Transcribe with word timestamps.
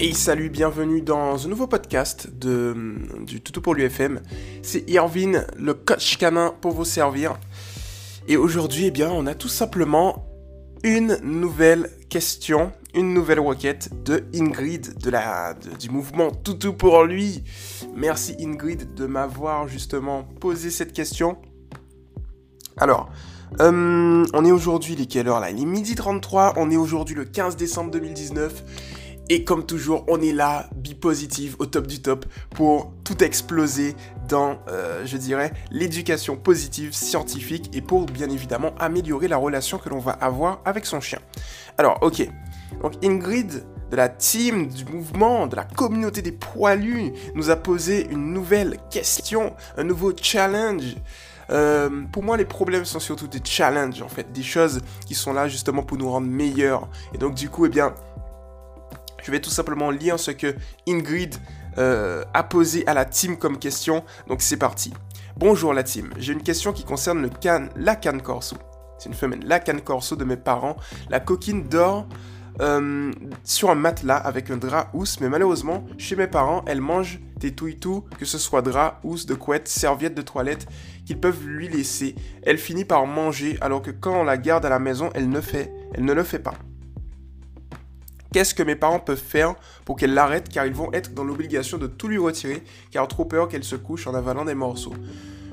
Et 0.00 0.14
salut, 0.14 0.48
bienvenue 0.48 1.02
dans 1.02 1.44
un 1.44 1.48
nouveau 1.48 1.66
podcast 1.66 2.30
de, 2.32 2.94
du 3.26 3.40
Toutou 3.40 3.60
pour 3.60 3.74
l'UFM. 3.74 4.20
C'est 4.62 4.88
Irvine, 4.88 5.44
le 5.56 5.74
coach 5.74 6.18
canin 6.18 6.54
pour 6.60 6.70
vous 6.70 6.84
servir. 6.84 7.36
Et 8.28 8.36
aujourd'hui, 8.36 8.86
eh 8.86 8.90
bien, 8.92 9.10
on 9.10 9.26
a 9.26 9.34
tout 9.34 9.48
simplement 9.48 10.24
une 10.84 11.18
nouvelle 11.24 11.90
question, 12.10 12.70
une 12.94 13.12
nouvelle 13.12 13.40
requête 13.40 13.90
de 14.04 14.22
Ingrid 14.32 14.98
de 15.02 15.10
la, 15.10 15.54
du 15.80 15.90
mouvement 15.90 16.30
Toutou 16.30 16.74
pour 16.74 17.02
lui. 17.02 17.42
Merci 17.96 18.36
Ingrid 18.38 18.94
de 18.94 19.06
m'avoir 19.06 19.66
justement 19.66 20.22
posé 20.38 20.70
cette 20.70 20.92
question. 20.92 21.38
Alors, 22.76 23.10
euh, 23.60 24.24
on 24.32 24.44
est 24.44 24.52
aujourd'hui, 24.52 24.92
il 24.92 25.00
est 25.00 25.06
quelle 25.06 25.26
heure 25.26 25.40
là? 25.40 25.50
Il 25.50 25.60
est 25.60 25.64
midi 25.64 25.96
33, 25.96 26.54
on 26.56 26.70
est 26.70 26.76
aujourd'hui 26.76 27.16
le 27.16 27.24
15 27.24 27.56
décembre 27.56 27.90
2019. 27.90 28.62
Et 29.30 29.44
comme 29.44 29.66
toujours, 29.66 30.04
on 30.08 30.20
est 30.22 30.32
là, 30.32 30.68
bi-positive, 30.74 31.56
au 31.58 31.66
top 31.66 31.86
du 31.86 32.00
top, 32.00 32.24
pour 32.50 32.92
tout 33.04 33.22
exploser 33.22 33.94
dans, 34.28 34.58
euh, 34.68 35.04
je 35.04 35.16
dirais, 35.16 35.52
l'éducation 35.70 36.36
positive 36.36 36.94
scientifique 36.94 37.70
et 37.74 37.82
pour 37.82 38.06
bien 38.06 38.30
évidemment 38.30 38.74
améliorer 38.78 39.28
la 39.28 39.36
relation 39.36 39.78
que 39.78 39.88
l'on 39.90 39.98
va 39.98 40.12
avoir 40.12 40.60
avec 40.64 40.86
son 40.86 41.00
chien. 41.00 41.18
Alors, 41.76 41.98
ok. 42.02 42.26
Donc 42.82 42.94
Ingrid 43.04 43.64
de 43.90 43.96
la 43.96 44.08
team, 44.08 44.68
du 44.68 44.84
mouvement, 44.84 45.46
de 45.46 45.56
la 45.56 45.64
communauté 45.64 46.22
des 46.22 46.32
poilus, 46.32 47.12
nous 47.34 47.50
a 47.50 47.56
posé 47.56 48.06
une 48.10 48.32
nouvelle 48.32 48.76
question, 48.90 49.54
un 49.76 49.84
nouveau 49.84 50.12
challenge. 50.20 50.96
Euh, 51.50 52.04
pour 52.12 52.22
moi, 52.22 52.36
les 52.36 52.44
problèmes 52.44 52.84
sont 52.84 53.00
surtout 53.00 53.26
des 53.26 53.40
challenges, 53.42 54.02
en 54.02 54.08
fait, 54.08 54.30
des 54.32 54.42
choses 54.42 54.82
qui 55.06 55.14
sont 55.14 55.32
là 55.32 55.48
justement 55.48 55.82
pour 55.82 55.96
nous 55.96 56.10
rendre 56.10 56.26
meilleurs. 56.26 56.88
Et 57.14 57.18
donc, 57.18 57.34
du 57.34 57.48
coup, 57.48 57.64
eh 57.64 57.70
bien, 57.70 57.94
je 59.22 59.30
vais 59.30 59.40
tout 59.40 59.50
simplement 59.50 59.90
lire 59.90 60.18
ce 60.18 60.30
que 60.30 60.54
Ingrid 60.88 61.34
euh, 61.78 62.24
a 62.34 62.42
posé 62.42 62.86
à 62.86 62.94
la 62.94 63.04
team 63.04 63.36
comme 63.36 63.58
question. 63.58 64.04
Donc 64.26 64.42
c'est 64.42 64.56
parti. 64.56 64.92
Bonjour 65.36 65.72
la 65.72 65.82
team, 65.82 66.10
j'ai 66.18 66.32
une 66.32 66.42
question 66.42 66.72
qui 66.72 66.84
concerne 66.84 67.30
la 67.76 67.96
canne 67.96 68.22
corso. 68.22 68.56
C'est 68.98 69.08
une 69.08 69.14
femelle, 69.14 69.40
la 69.44 69.60
canne 69.60 69.80
corso 69.80 70.16
de 70.16 70.24
mes 70.24 70.36
parents. 70.36 70.76
La 71.08 71.20
coquine 71.20 71.68
dort 71.68 72.08
euh, 72.60 73.12
sur 73.44 73.70
un 73.70 73.76
matelas 73.76 74.16
avec 74.16 74.50
un 74.50 74.56
drap 74.56 74.90
housse, 74.92 75.20
mais 75.20 75.28
malheureusement, 75.28 75.84
chez 75.96 76.16
mes 76.16 76.26
parents, 76.26 76.64
elle 76.66 76.80
mange 76.80 77.20
des 77.36 77.54
tout 77.54 78.04
que 78.18 78.24
ce 78.24 78.36
soit 78.36 78.62
drap, 78.62 78.98
housse, 79.04 79.26
de 79.26 79.34
couette, 79.34 79.68
serviette 79.68 80.14
de 80.14 80.22
toilette, 80.22 80.66
qu'ils 81.06 81.20
peuvent 81.20 81.46
lui 81.46 81.68
laisser. 81.68 82.16
Elle 82.42 82.58
finit 82.58 82.84
par 82.84 83.06
manger, 83.06 83.56
alors 83.60 83.80
que 83.80 83.92
quand 83.92 84.20
on 84.20 84.24
la 84.24 84.36
garde 84.36 84.66
à 84.66 84.68
la 84.68 84.80
maison, 84.80 85.10
elle 85.14 85.28
ne, 85.28 85.40
fait, 85.40 85.72
elle 85.94 86.04
ne 86.04 86.12
le 86.12 86.24
fait 86.24 86.40
pas. 86.40 86.54
Qu'est-ce 88.32 88.54
que 88.54 88.62
mes 88.62 88.76
parents 88.76 89.00
peuvent 89.00 89.16
faire 89.16 89.54
pour 89.84 89.96
qu'elle 89.96 90.14
l'arrête 90.14 90.48
car 90.48 90.66
ils 90.66 90.74
vont 90.74 90.92
être 90.92 91.14
dans 91.14 91.24
l'obligation 91.24 91.78
de 91.78 91.86
tout 91.86 92.08
lui 92.08 92.18
retirer 92.18 92.62
car 92.90 93.08
trop 93.08 93.24
peur 93.24 93.48
qu'elle 93.48 93.64
se 93.64 93.76
couche 93.76 94.06
en 94.06 94.14
avalant 94.14 94.44
des 94.44 94.54
morceaux. 94.54 94.94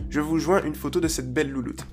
Je 0.09 0.19
vous 0.19 0.39
joins 0.39 0.61
une 0.63 0.75
photo 0.75 0.99
de 0.99 1.07
cette 1.07 1.33
belle 1.33 1.49
louloute. 1.49 1.85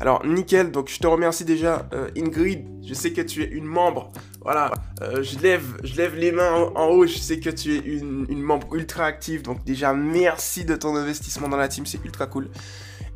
Alors 0.00 0.24
nickel, 0.24 0.70
donc 0.70 0.88
je 0.88 0.98
te 0.98 1.06
remercie 1.06 1.44
déjà 1.44 1.86
euh, 1.92 2.08
Ingrid, 2.16 2.66
je 2.82 2.94
sais 2.94 3.12
que 3.12 3.20
tu 3.20 3.42
es 3.42 3.46
une 3.46 3.66
membre, 3.66 4.10
voilà, 4.40 4.72
euh, 5.02 5.22
je, 5.22 5.38
lève, 5.38 5.64
je 5.84 5.94
lève 5.96 6.16
les 6.16 6.32
mains 6.32 6.72
en, 6.74 6.86
haut, 6.88 7.06
je 7.06 7.18
sais 7.18 7.38
que 7.38 7.50
tu 7.50 7.74
es 7.74 7.78
une, 7.78 8.26
une, 8.28 8.40
membre 8.40 8.74
ultra 8.74 9.04
active, 9.04 9.42
donc 9.42 9.64
déjà 9.64 9.92
merci 9.92 10.64
de 10.64 10.74
ton 10.76 10.96
investissement 10.96 11.48
dans 11.48 11.58
la 11.58 11.68
team, 11.68 11.84
c'est 11.84 12.02
ultra 12.04 12.26
cool. 12.26 12.48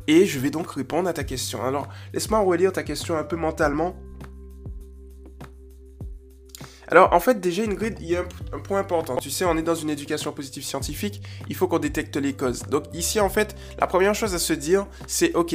Et 0.07 0.25
je 0.25 0.39
vais 0.39 0.49
donc 0.49 0.71
répondre 0.71 1.09
à 1.09 1.13
ta 1.13 1.25
question. 1.25 1.61
Alors 1.65 1.89
laisse-moi 2.13 2.39
relire 2.39 2.71
ta 2.71 2.83
question 2.83 3.17
un 3.17 3.25
peu 3.25 3.35
mentalement 3.35 3.97
alors, 6.89 7.11
en 7.13 7.19
fait, 7.19 7.39
déjà, 7.41 7.63
Ingrid, 7.63 7.97
il 7.99 8.07
y 8.07 8.15
a 8.15 8.23
un, 8.53 8.59
point 8.59 8.79
important. 8.79 9.17
Tu 9.17 9.29
sais, 9.29 9.43
on 9.43 9.57
est 9.57 9.61
dans 9.61 9.75
une 9.75 9.89
éducation 9.89 10.31
positive 10.31 10.63
scientifique, 10.63 11.21
il 11.49 11.55
faut 11.55 11.67
qu'on 11.67 11.79
détecte 11.79 12.15
les 12.15 12.33
causes. 12.33 12.63
Donc, 12.63 12.85
ici, 12.93 13.19
en 13.19 13.29
fait, 13.29 13.55
la 13.79 13.87
première 13.87 14.15
chose 14.15 14.33
à 14.33 14.39
se 14.39 14.53
dire, 14.53 14.87
c'est 15.05 15.35
OK, 15.35 15.53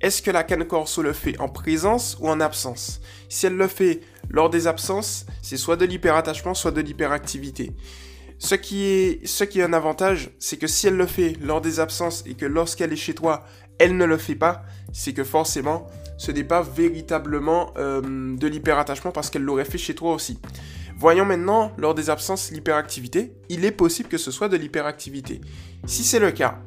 est-ce 0.00 0.22
que 0.22 0.30
la 0.30 0.44
canne 0.44 0.64
corso 0.64 1.02
le 1.02 1.12
fait 1.12 1.38
en 1.40 1.48
présence 1.48 2.16
ou 2.20 2.28
en 2.28 2.40
absence? 2.40 3.00
Si 3.28 3.46
elle 3.46 3.56
le 3.56 3.66
fait 3.66 4.00
lors 4.30 4.48
des 4.48 4.66
absences, 4.66 5.26
c'est 5.42 5.56
soit 5.56 5.76
de 5.76 5.84
l'hyperattachement, 5.84 6.54
soit 6.54 6.70
de 6.70 6.80
l'hyperactivité. 6.80 7.72
Ce 8.38 8.54
qui 8.54 8.84
est, 8.84 9.26
ce 9.26 9.44
qui 9.44 9.60
est 9.60 9.64
un 9.64 9.74
avantage, 9.74 10.30
c'est 10.38 10.56
que 10.56 10.66
si 10.66 10.86
elle 10.86 10.96
le 10.96 11.06
fait 11.06 11.34
lors 11.42 11.60
des 11.60 11.80
absences 11.80 12.24
et 12.26 12.34
que 12.34 12.46
lorsqu'elle 12.46 12.92
est 12.92 12.96
chez 12.96 13.14
toi, 13.14 13.44
elle 13.78 13.96
ne 13.96 14.04
le 14.06 14.16
fait 14.16 14.36
pas, 14.36 14.62
c'est 14.92 15.12
que 15.12 15.24
forcément, 15.24 15.86
ce 16.20 16.30
n'est 16.30 16.44
pas 16.44 16.60
véritablement 16.60 17.72
euh, 17.78 18.02
de 18.02 18.46
l'hyperattachement 18.46 19.10
parce 19.10 19.30
qu'elle 19.30 19.42
l'aurait 19.42 19.64
fait 19.64 19.78
chez 19.78 19.94
toi 19.94 20.12
aussi. 20.12 20.38
Voyons 20.98 21.24
maintenant, 21.24 21.72
lors 21.78 21.94
des 21.94 22.10
absences, 22.10 22.50
l'hyperactivité. 22.50 23.32
Il 23.48 23.64
est 23.64 23.70
possible 23.70 24.10
que 24.10 24.18
ce 24.18 24.30
soit 24.30 24.50
de 24.50 24.58
l'hyperactivité. 24.58 25.40
Si 25.86 26.04
c'est 26.04 26.18
le 26.18 26.30
cas, 26.30 26.58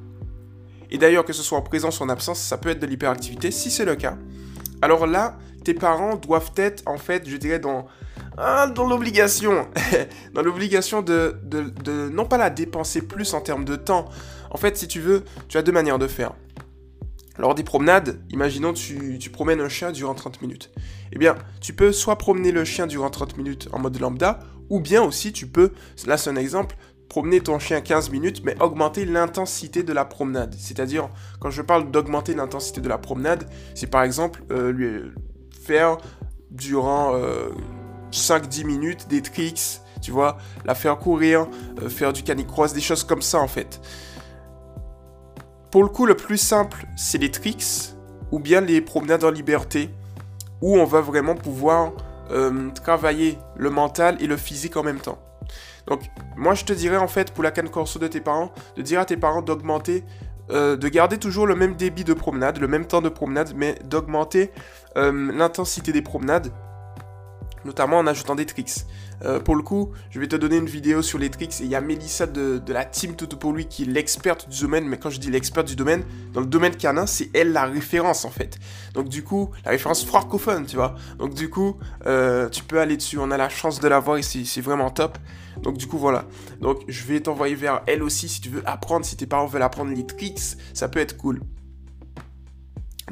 et 0.89 0.97
d'ailleurs 0.97 1.23
que 1.23 1.33
ce 1.33 1.43
soit 1.43 1.55
en 1.55 1.61
présence 1.61 1.99
ou 1.99 2.03
en 2.03 2.09
absence, 2.09 2.39
ça 2.39 2.57
peut 2.57 2.69
être 2.69 2.79
de 2.79 2.87
l'hyperactivité, 2.87 3.51
si 3.51 3.69
c'est 3.69 3.85
le 3.85 3.93
cas, 3.93 4.17
alors 4.81 5.05
là, 5.05 5.37
tes 5.63 5.75
parents 5.75 6.15
doivent 6.15 6.53
être, 6.55 6.81
en 6.87 6.97
fait, 6.97 7.29
je 7.29 7.37
dirais, 7.37 7.59
dans, 7.59 7.85
dans 8.73 8.87
l'obligation, 8.87 9.67
dans 10.33 10.41
l'obligation 10.41 11.03
de, 11.03 11.35
de, 11.43 11.61
de, 11.83 12.09
non 12.09 12.25
pas 12.25 12.39
la 12.39 12.49
dépenser 12.49 13.03
plus 13.03 13.35
en 13.35 13.41
termes 13.41 13.65
de 13.65 13.75
temps. 13.75 14.09
En 14.49 14.57
fait, 14.57 14.75
si 14.77 14.87
tu 14.87 14.99
veux, 14.99 15.23
tu 15.47 15.59
as 15.59 15.61
deux 15.61 15.71
manières 15.71 15.99
de 15.99 16.07
faire. 16.07 16.33
Lors 17.37 17.55
des 17.55 17.63
promenades, 17.63 18.21
imaginons 18.29 18.73
tu, 18.73 19.17
tu 19.19 19.29
promènes 19.29 19.61
un 19.61 19.69
chien 19.69 19.91
durant 19.91 20.13
30 20.13 20.41
minutes. 20.41 20.71
Eh 21.11 21.17
bien, 21.17 21.35
tu 21.61 21.73
peux 21.73 21.91
soit 21.91 22.17
promener 22.17 22.51
le 22.51 22.63
chien 22.63 22.87
durant 22.87 23.09
30 23.09 23.37
minutes 23.37 23.69
en 23.71 23.79
mode 23.79 23.99
lambda, 23.99 24.39
ou 24.69 24.79
bien 24.79 25.01
aussi 25.01 25.33
tu 25.33 25.47
peux, 25.47 25.71
là 26.05 26.17
c'est 26.17 26.29
un 26.29 26.35
exemple, 26.35 26.75
promener 27.13 27.41
ton 27.41 27.59
chien 27.59 27.81
15 27.81 28.09
minutes, 28.09 28.41
mais 28.43 28.59
augmenter 28.59 29.05
l'intensité 29.05 29.83
de 29.83 29.93
la 29.93 30.03
promenade. 30.03 30.55
C'est-à-dire, 30.57 31.09
quand 31.39 31.51
je 31.51 31.61
parle 31.61 31.91
d'augmenter 31.91 32.33
l'intensité 32.33 32.81
de 32.81 32.89
la 32.89 32.97
promenade, 32.97 33.47
c'est 33.75 33.85
par 33.85 34.01
exemple 34.01 34.43
euh, 34.51 34.71
lui 34.71 35.11
faire 35.63 35.97
durant 36.49 37.13
5-10 38.11 38.61
euh, 38.61 38.65
minutes 38.65 39.07
des 39.09 39.21
tricks, 39.21 39.79
tu 40.01 40.09
vois, 40.09 40.37
la 40.65 40.73
faire 40.73 40.97
courir, 40.97 41.47
euh, 41.81 41.89
faire 41.89 42.13
du 42.13 42.23
canicross, 42.23 42.73
des 42.73 42.81
choses 42.81 43.03
comme 43.03 43.21
ça 43.21 43.39
en 43.39 43.47
fait. 43.47 43.79
Pour 45.73 45.81
le 45.81 45.89
coup, 45.89 46.05
le 46.05 46.13
plus 46.13 46.37
simple, 46.37 46.85
c'est 46.95 47.17
les 47.17 47.31
tricks 47.31 47.95
ou 48.31 48.37
bien 48.37 48.61
les 48.61 48.79
promenades 48.79 49.23
en 49.23 49.31
liberté 49.31 49.89
où 50.61 50.77
on 50.77 50.85
va 50.85 51.01
vraiment 51.01 51.33
pouvoir 51.33 51.93
euh, 52.29 52.69
travailler 52.69 53.39
le 53.55 53.71
mental 53.71 54.17
et 54.19 54.27
le 54.27 54.37
physique 54.37 54.77
en 54.77 54.83
même 54.83 54.99
temps. 54.99 55.17
Donc, 55.87 56.03
moi, 56.37 56.53
je 56.53 56.63
te 56.63 56.73
dirais 56.73 56.97
en 56.97 57.07
fait 57.07 57.31
pour 57.31 57.43
la 57.43 57.49
canne 57.49 57.69
corso 57.69 57.97
de 57.97 58.07
tes 58.07 58.21
parents, 58.21 58.51
de 58.77 58.83
dire 58.83 58.99
à 58.99 59.05
tes 59.05 59.17
parents 59.17 59.41
d'augmenter, 59.41 60.03
euh, 60.51 60.77
de 60.77 60.87
garder 60.89 61.17
toujours 61.17 61.47
le 61.47 61.55
même 61.55 61.73
débit 61.73 62.03
de 62.03 62.13
promenade, 62.13 62.59
le 62.59 62.67
même 62.67 62.85
temps 62.85 63.01
de 63.01 63.09
promenade, 63.09 63.53
mais 63.55 63.73
d'augmenter 63.83 64.51
euh, 64.95 65.31
l'intensité 65.33 65.91
des 65.91 66.03
promenades 66.03 66.51
notamment 67.65 67.97
en 67.97 68.07
ajoutant 68.07 68.35
des 68.35 68.45
tricks. 68.45 68.85
Euh, 69.23 69.39
pour 69.39 69.55
le 69.55 69.63
coup, 69.63 69.91
je 70.09 70.19
vais 70.19 70.27
te 70.27 70.35
donner 70.35 70.57
une 70.57 70.67
vidéo 70.67 71.01
sur 71.01 71.17
les 71.17 71.29
tricks 71.29 71.61
et 71.61 71.63
il 71.63 71.69
y 71.69 71.75
a 71.75 71.81
Melissa 71.81 72.25
de, 72.27 72.61
la 72.67 72.85
team 72.85 73.15
Tout 73.15 73.27
pour 73.27 73.53
lui 73.53 73.65
qui 73.65 73.83
est 73.83 73.85
l'experte 73.85 74.49
du 74.49 74.61
domaine, 74.61 74.87
mais 74.87 74.97
quand 74.97 75.09
je 75.09 75.19
dis 75.19 75.29
l'experte 75.29 75.67
du 75.67 75.75
domaine, 75.75 76.03
dans 76.33 76.41
le 76.41 76.47
domaine 76.47 76.75
canin, 76.75 77.05
c'est 77.05 77.29
elle 77.33 77.51
la 77.51 77.65
référence 77.65 78.25
en 78.25 78.29
fait. 78.29 78.57
Donc 78.93 79.09
du 79.09 79.23
coup, 79.23 79.49
la 79.65 79.71
référence 79.71 80.05
francophone, 80.05 80.65
tu 80.65 80.75
vois. 80.75 80.95
Donc 81.19 81.33
du 81.33 81.49
coup, 81.49 81.77
euh, 82.05 82.49
tu 82.49 82.63
peux 82.63 82.79
aller 82.79 82.97
dessus, 82.97 83.17
on 83.19 83.31
a 83.31 83.37
la 83.37 83.49
chance 83.49 83.79
de 83.79 83.87
la 83.87 83.99
voir 83.99 84.17
et 84.17 84.23
c'est 84.23 84.61
vraiment 84.61 84.89
top. 84.89 85.17
Donc 85.61 85.77
du 85.77 85.87
coup, 85.87 85.97
voilà. 85.97 86.25
Donc 86.61 86.81
je 86.87 87.03
vais 87.05 87.19
t'envoyer 87.19 87.55
vers 87.55 87.81
elle 87.87 88.03
aussi 88.03 88.27
si 88.27 88.41
tu 88.41 88.49
veux 88.49 88.63
apprendre, 88.65 89.05
si 89.05 89.15
tes 89.15 89.27
parents 89.27 89.45
veulent 89.45 89.61
apprendre 89.61 89.91
les 89.93 90.05
tricks, 90.05 90.57
ça 90.73 90.87
peut 90.87 90.99
être 90.99 91.17
cool. 91.17 91.41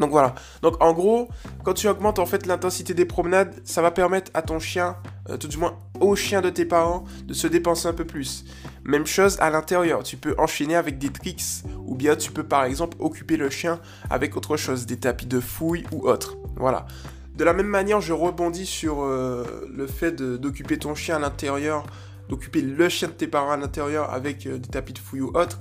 Donc 0.02 0.10
voilà. 0.10 0.36
Donc 0.62 0.84
en 0.84 0.94
gros, 0.94 1.30
quand 1.64 1.74
tu 1.74 1.88
augmentes 1.88 2.20
en 2.20 2.26
fait 2.26 2.48
l'intensité 2.48 2.94
des 2.94 3.06
promenades, 3.06 3.54
ça 3.64 3.82
va 3.82 3.92
permettre 3.92 4.32
à 4.34 4.42
ton 4.42 4.60
chien, 4.60 4.98
euh, 5.30 5.38
tout 5.38 5.48
du 5.48 5.58
moins 5.58 5.78
au 6.00 6.16
chien 6.16 6.42
de 6.42 6.50
tes 6.50 6.66
parents, 6.66 7.06
de 7.26 7.34
se 7.34 7.48
dépenser 7.48 7.88
un 7.88 7.94
peu 7.94 8.06
plus. 8.06 8.44
Même 8.84 9.06
chose 9.06 9.38
à 9.40 9.52
l'intérieur, 9.52 10.02
tu 10.02 10.18
peux 10.18 10.34
enchaîner 10.40 10.76
avec 10.76 10.98
des 10.98 11.10
tricks 11.10 11.64
ou 11.86 11.96
bien 11.96 12.16
tu 12.16 12.32
peux 12.32 12.44
par 12.44 12.66
exemple 12.66 12.98
occuper 13.00 13.38
le 13.38 13.52
chien 13.52 13.80
avec 14.10 14.36
autre 14.36 14.58
chose, 14.58 14.88
des 14.88 14.98
tapis 14.98 15.28
de 15.28 15.40
fouille 15.40 15.86
ou 15.92 16.08
autre. 16.10 16.36
Voilà. 16.56 16.88
De 17.36 17.44
la 17.44 17.54
même 17.54 17.68
manière, 17.68 18.02
je 18.02 18.12
rebondis 18.12 18.66
sur 18.66 19.04
euh, 19.04 19.46
le 19.72 19.86
fait 19.86 20.16
d'occuper 20.16 20.78
ton 20.78 20.96
chien 20.96 21.18
à 21.18 21.20
l'intérieur, 21.20 21.86
d'occuper 22.28 22.62
le 22.62 22.90
chien 22.90 23.08
de 23.08 23.14
tes 23.14 23.28
parents 23.28 23.52
à 23.52 23.58
l'intérieur 23.58 24.12
avec 24.12 24.48
euh, 24.48 24.58
des 24.58 24.68
tapis 24.68 24.94
de 24.94 25.00
fouille 25.00 25.22
ou 25.22 25.32
autre. 25.36 25.60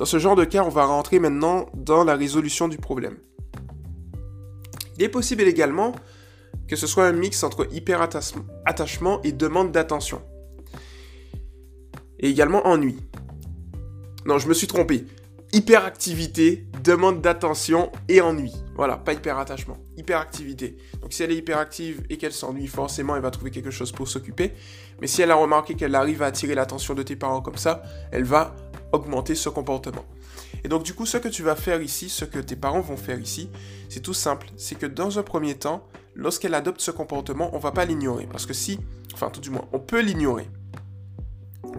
Dans 0.00 0.06
ce 0.06 0.18
genre 0.18 0.34
de 0.34 0.44
cas, 0.44 0.62
on 0.64 0.70
va 0.70 0.86
rentrer 0.86 1.18
maintenant 1.18 1.66
dans 1.74 2.04
la 2.04 2.16
résolution 2.16 2.68
du 2.68 2.78
problème. 2.78 3.16
Il 5.00 5.10
possible 5.10 5.42
également 5.44 5.92
que 6.68 6.76
ce 6.76 6.86
soit 6.86 7.06
un 7.06 7.12
mix 7.12 7.42
entre 7.42 7.66
hyper-attachement 7.72 9.22
et 9.24 9.32
demande 9.32 9.72
d'attention. 9.72 10.20
Et 12.18 12.28
également 12.28 12.66
ennui. 12.66 12.98
Non, 14.26 14.38
je 14.38 14.46
me 14.46 14.52
suis 14.52 14.66
trompé. 14.66 15.06
Hyperactivité, 15.54 16.66
demande 16.84 17.22
d'attention 17.22 17.90
et 18.08 18.20
ennui. 18.20 18.52
Voilà, 18.76 18.98
pas 18.98 19.14
hyper-attachement, 19.14 19.78
hyperactivité. 19.96 20.76
Donc 21.00 21.14
si 21.14 21.22
elle 21.22 21.32
est 21.32 21.36
hyperactive 21.36 22.04
et 22.10 22.18
qu'elle 22.18 22.32
s'ennuie, 22.32 22.66
forcément, 22.66 23.16
elle 23.16 23.22
va 23.22 23.30
trouver 23.30 23.50
quelque 23.50 23.70
chose 23.70 23.92
pour 23.92 24.06
s'occuper. 24.06 24.52
Mais 25.00 25.06
si 25.06 25.22
elle 25.22 25.30
a 25.30 25.34
remarqué 25.34 25.76
qu'elle 25.76 25.94
arrive 25.94 26.22
à 26.22 26.26
attirer 26.26 26.54
l'attention 26.54 26.94
de 26.94 27.02
tes 27.02 27.16
parents 27.16 27.40
comme 27.40 27.56
ça, 27.56 27.82
elle 28.12 28.24
va 28.24 28.54
augmenter 28.92 29.34
ce 29.34 29.48
comportement. 29.48 30.04
Et 30.64 30.68
donc 30.68 30.82
du 30.82 30.94
coup, 30.94 31.06
ce 31.06 31.16
que 31.18 31.28
tu 31.28 31.42
vas 31.42 31.56
faire 31.56 31.82
ici, 31.82 32.08
ce 32.08 32.24
que 32.24 32.38
tes 32.38 32.56
parents 32.56 32.80
vont 32.80 32.96
faire 32.96 33.20
ici, 33.20 33.50
c'est 33.88 34.00
tout 34.00 34.14
simple. 34.14 34.48
C'est 34.56 34.76
que 34.76 34.86
dans 34.86 35.18
un 35.18 35.22
premier 35.22 35.54
temps, 35.54 35.86
lorsqu'elle 36.14 36.54
adopte 36.54 36.80
ce 36.80 36.90
comportement, 36.90 37.50
on 37.54 37.58
va 37.58 37.72
pas 37.72 37.84
l'ignorer. 37.84 38.26
Parce 38.30 38.46
que 38.46 38.54
si, 38.54 38.78
enfin 39.14 39.30
tout 39.30 39.40
du 39.40 39.50
moins, 39.50 39.66
on 39.72 39.78
peut 39.78 40.00
l'ignorer. 40.00 40.48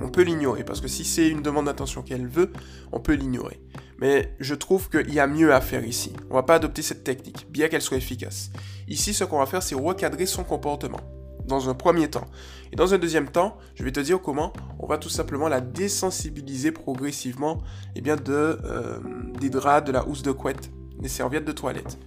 On 0.02 0.10
peut 0.10 0.24
l'ignorer. 0.24 0.64
Parce 0.64 0.82
que 0.82 0.88
si 0.88 1.06
c'est 1.06 1.28
une 1.28 1.42
demande 1.42 1.66
d'attention 1.66 2.02
qu'elle 2.02 2.28
veut, 2.28 2.52
on 2.92 3.00
peut 3.00 3.14
l'ignorer. 3.14 3.62
Mais 4.00 4.36
je 4.40 4.56
trouve 4.56 4.90
qu'il 4.90 5.14
y 5.14 5.20
a 5.20 5.28
mieux 5.28 5.54
à 5.54 5.62
faire 5.62 5.86
ici. 5.86 6.12
On 6.30 6.36
va 6.36 6.44
pas 6.44 6.56
adopter 6.56 6.82
cette 6.82 7.04
technique, 7.04 7.46
bien 7.52 7.68
qu'elle 7.68 7.84
soit 7.84 7.98
efficace. 7.98 8.50
Ici, 8.88 9.14
ce 9.14 9.24
qu'on 9.24 9.38
va 9.38 9.46
faire, 9.46 9.62
c'est 9.62 9.76
recadrer 9.76 10.26
son 10.26 10.44
comportement 10.44 11.00
dans 11.52 11.70
un 11.70 11.74
premier 11.74 12.10
temps. 12.10 12.28
Et 12.72 12.76
dans 12.76 12.94
un 12.94 12.98
deuxième 12.98 13.30
temps, 13.30 13.58
je 13.76 13.84
vais 13.84 13.92
te 13.92 14.00
dire 14.00 14.22
comment 14.22 14.54
on 14.80 14.88
va 14.88 14.98
tout 14.98 15.10
simplement 15.10 15.48
la 15.48 15.62
désensibiliser 15.62 16.72
progressivement 16.72 17.60
eh 17.96 18.02
bien, 18.02 18.16
de, 18.16 18.58
euh, 18.64 19.00
des 19.40 19.50
draps, 19.50 19.86
de 19.86 19.92
la 19.92 20.08
housse 20.08 20.24
de 20.24 20.32
couette, 20.32 20.72
des 21.00 21.10
serviettes 21.10 21.46
de 21.46 21.52
toilette. 21.52 21.98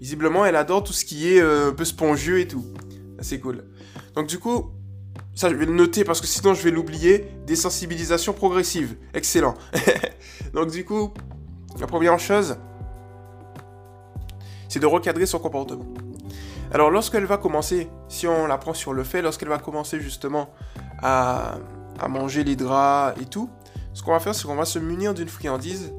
Visiblement, 0.00 0.44
elle 0.44 0.56
adore 0.56 0.84
tout 0.84 0.92
ce 0.92 1.04
qui 1.04 1.32
est 1.32 1.40
euh, 1.40 1.70
un 1.70 1.72
peu 1.72 1.84
spongieux 1.84 2.40
et 2.40 2.48
tout. 2.48 2.64
C'est 3.20 3.40
cool. 3.40 3.64
Donc 4.14 4.26
du 4.26 4.38
coup, 4.38 4.72
ça 5.34 5.48
je 5.48 5.54
vais 5.54 5.66
le 5.66 5.72
noter 5.72 6.04
parce 6.04 6.20
que 6.20 6.26
sinon 6.26 6.54
je 6.54 6.62
vais 6.62 6.70
l'oublier. 6.70 7.28
Désensibilisation 7.46 8.32
progressive. 8.32 8.96
Excellent. 9.14 9.54
Donc 10.54 10.70
du 10.70 10.84
coup, 10.84 11.12
la 11.80 11.86
première 11.86 12.18
chose, 12.18 12.56
c'est 14.68 14.80
de 14.80 14.86
recadrer 14.86 15.24
son 15.24 15.38
comportement. 15.38 15.86
Alors 16.72 16.90
lorsqu'elle 16.90 17.26
va 17.26 17.36
commencer, 17.36 17.90
si 18.08 18.26
on 18.26 18.46
la 18.46 18.56
prend 18.56 18.72
sur 18.72 18.94
le 18.94 19.04
fait, 19.04 19.20
lorsqu'elle 19.20 19.50
va 19.50 19.58
commencer 19.58 20.00
justement 20.00 20.48
à, 21.02 21.56
manger 22.08 22.44
les 22.44 22.56
draps 22.56 23.20
et 23.20 23.26
tout, 23.26 23.50
ce 23.92 24.02
qu'on 24.02 24.12
va 24.12 24.20
faire, 24.20 24.34
c'est 24.34 24.46
qu'on 24.46 24.56
va 24.56 24.64
se 24.64 24.78
munir 24.78 25.12
d'une 25.12 25.28
friandise 25.28 25.92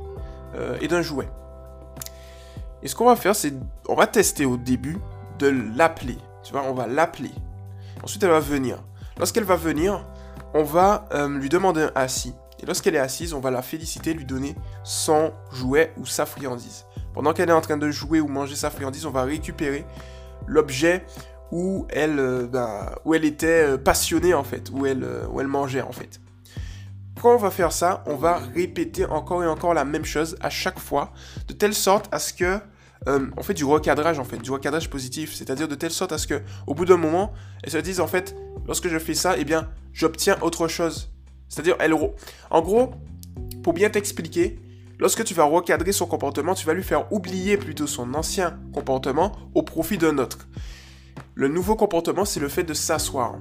euh, 0.56 0.76
et 0.82 0.88
d'un 0.88 1.04
jouet. 1.04 1.30
Et 2.82 2.88
ce 2.88 2.96
qu'on 2.96 3.06
va 3.06 3.16
faire, 3.16 3.36
c'est 3.36 3.54
on 3.88 3.94
va 3.94 4.08
tester 4.08 4.46
au 4.46 4.58
début 4.58 4.98
de 5.38 5.48
l'appeler. 5.76 6.18
Tu 6.44 6.52
vois, 6.52 6.64
on 6.64 6.74
va 6.74 6.88
l'appeler. 6.88 7.32
Ensuite, 8.04 8.24
elle 8.24 8.32
va 8.32 8.40
venir. 8.40 8.78
Lorsqu'elle 9.18 9.44
va 9.44 9.56
venir, 9.56 10.06
on 10.56 10.64
va 10.64 11.06
euh, 11.14 11.30
lui 11.30 11.50
demander 11.50 11.84
un 11.84 11.92
assis. 11.94 12.34
Et 12.60 12.66
lorsqu'elle 12.66 12.96
est 12.96 13.00
assise, 13.00 13.34
on 13.34 13.40
va 13.40 13.52
la 13.52 13.62
féliciter, 13.62 14.14
lui 14.14 14.26
donner 14.26 14.56
son 14.84 15.34
jouet 15.52 15.94
ou 15.98 16.06
sa 16.06 16.26
friandise. 16.26 16.86
Pendant 17.14 17.32
qu'elle 17.32 17.50
est 17.50 17.54
en 17.54 17.62
train 17.62 17.78
de 17.78 17.92
jouer 17.92 18.20
ou 18.20 18.28
manger 18.28 18.56
sa 18.56 18.72
friandise, 18.72 19.06
on 19.06 19.12
va 19.12 19.24
récupérer 19.24 19.86
l'objet 20.48 21.06
où 21.52 21.86
elle, 21.90 22.20
euh, 22.20 22.48
ben, 22.48 22.96
où 23.06 23.14
elle 23.14 23.26
était 23.26 23.74
euh, 23.74 23.78
passionnée 23.78 24.34
en 24.34 24.44
fait, 24.44 24.72
où 24.72 24.86
elle, 24.86 25.04
euh, 25.04 25.28
où 25.28 25.40
elle 25.40 25.48
mangeait 25.48 25.82
en 25.82 25.92
fait. 25.92 26.20
Quand 27.22 27.36
on 27.36 27.38
va 27.38 27.52
faire 27.52 27.72
ça, 27.72 28.04
on 28.08 28.16
va 28.16 28.38
répéter 28.38 29.06
encore 29.06 29.44
et 29.44 29.48
encore 29.48 29.74
la 29.74 29.86
même 29.86 30.04
chose 30.04 30.36
à 30.42 30.50
chaque 30.50 30.80
fois, 30.80 31.14
de 31.48 31.54
telle 31.54 31.76
sorte 31.76 32.08
à 32.12 32.20
ce 32.20 32.34
que 32.34 32.60
on 33.06 33.44
fait 33.44 33.54
du 33.54 33.66
recadrage 33.66 34.18
en 34.18 34.24
fait, 34.24 34.38
du 34.38 34.50
recadrage 34.50 34.90
positif, 34.90 35.34
c'est-à-dire 35.36 35.68
de 35.68 35.76
telle 35.76 35.92
sorte 35.92 36.14
à 36.14 36.18
ce 36.18 36.26
que 36.26 36.42
au 36.68 36.74
bout 36.74 36.86
d'un 36.86 36.96
moment, 36.96 37.34
elle 37.62 37.72
se 37.72 37.78
dise 37.78 38.00
en 38.00 38.08
fait, 38.08 38.34
lorsque 38.66 38.88
je 38.88 38.98
fais 38.98 39.14
ça, 39.14 39.36
eh 39.38 39.44
bien, 39.44 39.70
j'obtiens 39.92 40.38
autre 40.42 40.70
chose. 40.70 41.12
C'est-à-dire, 41.50 41.76
elle, 41.80 41.94
en 41.94 42.62
gros, 42.62 42.94
pour 43.62 43.74
bien 43.74 43.90
t'expliquer, 43.90 44.60
Lorsque 45.04 45.26
tu 45.26 45.34
vas 45.34 45.44
recadrer 45.44 45.92
son 45.92 46.06
comportement, 46.06 46.56
tu 46.56 46.66
vas 46.66 46.74
lui 46.74 46.82
faire 46.82 47.12
oublier 47.12 47.58
plutôt 47.58 47.88
son 47.88 48.14
ancien 48.14 48.58
comportement 48.74 49.34
au 49.54 49.62
profit 49.62 49.98
d'un 49.98 50.18
autre. 50.18 50.48
Le 51.36 51.50
nouveau 51.50 51.76
comportement, 51.76 52.24
c'est 52.24 52.40
le 52.40 52.48
fait 52.48 52.64
de 52.64 52.74
s'asseoir. 52.74 53.36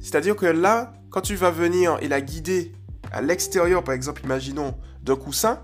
C'est-à-dire 0.00 0.34
que 0.34 0.46
là, 0.46 0.92
quand 1.10 1.20
tu 1.20 1.36
vas 1.36 1.52
venir 1.52 1.96
et 2.00 2.08
la 2.08 2.20
guider 2.20 2.72
à 3.12 3.22
l'extérieur, 3.22 3.84
par 3.84 3.94
exemple, 3.94 4.22
imaginons, 4.24 4.74
d'un 5.04 5.14
coussin, 5.14 5.62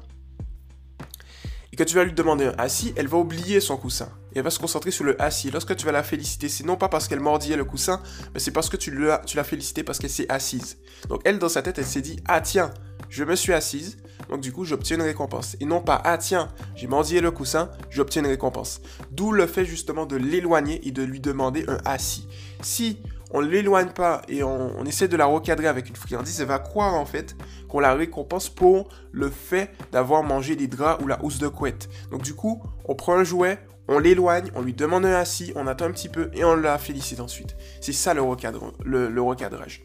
et 1.72 1.76
que 1.76 1.82
tu 1.82 1.96
vas 1.96 2.04
lui 2.04 2.12
demander 2.12 2.46
un 2.46 2.54
assis, 2.56 2.94
elle 2.94 3.08
va 3.08 3.18
oublier 3.18 3.58
son 3.58 3.76
coussin. 3.76 4.08
Et 4.32 4.38
elle 4.38 4.44
va 4.44 4.50
se 4.50 4.60
concentrer 4.60 4.92
sur 4.92 5.02
le 5.02 5.20
assis. 5.20 5.50
Lorsque 5.50 5.74
tu 5.74 5.86
vas 5.86 5.90
la 5.92 6.04
féliciter, 6.04 6.48
c'est 6.48 6.64
non 6.64 6.76
pas 6.76 6.88
parce 6.88 7.08
qu'elle 7.08 7.18
mordillait 7.18 7.56
le 7.56 7.64
coussin, 7.64 8.00
mais 8.32 8.38
c'est 8.38 8.52
parce 8.52 8.68
que 8.68 8.76
tu 8.76 8.92
l'as, 8.96 9.24
félicité 9.42 9.82
parce 9.82 9.98
qu'elle 9.98 10.08
s'est 10.08 10.30
assise. 10.30 10.78
Donc 11.08 11.22
elle, 11.24 11.40
dans 11.40 11.48
sa 11.48 11.62
tête, 11.62 11.78
elle 11.78 11.84
s'est 11.84 12.00
dit, 12.00 12.20
ah 12.26 12.40
tiens, 12.40 12.70
je 13.08 13.24
me 13.24 13.34
suis 13.34 13.52
assise, 13.52 13.96
donc 14.28 14.40
du 14.40 14.52
coup, 14.52 14.64
j'obtiens 14.64 14.96
une 14.96 15.02
récompense. 15.02 15.56
Et 15.60 15.64
non 15.64 15.80
pas, 15.80 16.00
ah 16.04 16.18
tiens, 16.18 16.48
j'ai 16.74 16.86
mendillé 16.86 17.20
le 17.20 17.30
coussin, 17.30 17.70
j'obtiens 17.90 18.22
une 18.22 18.28
récompense. 18.28 18.80
D'où 19.10 19.32
le 19.32 19.46
fait 19.46 19.64
justement 19.64 20.06
de 20.06 20.16
l'éloigner 20.16 20.86
et 20.86 20.90
de 20.90 21.02
lui 21.02 21.20
demander 21.20 21.64
un 21.68 21.78
assis. 21.84 22.28
Si 22.62 23.00
on 23.30 23.42
ne 23.42 23.46
l'éloigne 23.46 23.90
pas 23.90 24.22
et 24.28 24.42
on, 24.42 24.84
essaie 24.84 25.08
de 25.08 25.16
la 25.16 25.26
recadrer 25.26 25.66
avec 25.66 25.88
une 25.88 25.96
friandise, 25.96 26.40
elle 26.40 26.46
va 26.46 26.58
croire 26.58 26.94
en 26.94 27.06
fait 27.06 27.36
qu'on 27.68 27.80
la 27.80 27.94
récompense 27.94 28.48
pour 28.48 28.88
le 29.12 29.30
fait 29.30 29.70
d'avoir 29.92 30.22
mangé 30.22 30.56
des 30.56 30.68
draps 30.68 31.02
ou 31.02 31.06
la 31.06 31.22
housse 31.24 31.38
de 31.38 31.48
couette. 31.48 31.88
Donc 32.10 32.22
du 32.22 32.34
coup, 32.34 32.62
on 32.84 32.94
prend 32.94 33.16
un 33.16 33.24
jouet, 33.24 33.58
on 33.88 33.98
l'éloigne, 33.98 34.50
on 34.54 34.62
lui 34.62 34.74
demande 34.74 35.04
un 35.04 35.12
assis, 35.12 35.52
on 35.56 35.66
attend 35.66 35.86
un 35.86 35.92
petit 35.92 36.08
peu 36.08 36.30
et 36.34 36.44
on 36.44 36.54
la 36.54 36.78
félicite 36.78 37.20
ensuite. 37.20 37.56
C'est 37.80 37.92
ça 37.92 38.14
le 38.14 38.22
recadrage. 38.22 39.82